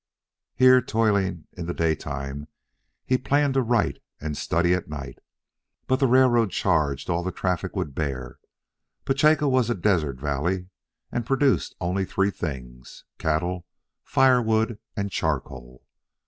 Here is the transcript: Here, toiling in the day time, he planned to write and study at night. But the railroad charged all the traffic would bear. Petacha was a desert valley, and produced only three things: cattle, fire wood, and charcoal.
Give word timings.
Here, 0.55 0.81
toiling 0.81 1.45
in 1.53 1.67
the 1.67 1.75
day 1.75 1.93
time, 1.93 2.47
he 3.05 3.19
planned 3.19 3.53
to 3.53 3.61
write 3.61 3.99
and 4.19 4.35
study 4.35 4.73
at 4.73 4.89
night. 4.89 5.19
But 5.85 5.99
the 5.99 6.07
railroad 6.07 6.49
charged 6.49 7.07
all 7.07 7.21
the 7.21 7.31
traffic 7.31 7.75
would 7.75 7.93
bear. 7.93 8.39
Petacha 9.05 9.47
was 9.47 9.69
a 9.69 9.75
desert 9.75 10.19
valley, 10.19 10.69
and 11.11 11.23
produced 11.23 11.75
only 11.79 12.03
three 12.05 12.31
things: 12.31 13.05
cattle, 13.19 13.67
fire 14.03 14.41
wood, 14.41 14.79
and 14.97 15.11
charcoal. 15.11 15.83